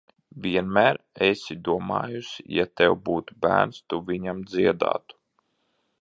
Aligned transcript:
Vienmēr 0.43 0.97
esi 1.25 1.57
domājusi, 1.67 2.47
ja 2.55 2.67
tev 2.81 2.97
būtu 3.11 3.37
bērns, 3.47 3.83
tu 3.91 4.01
viņam 4.11 4.45
dziedātu. 4.55 5.21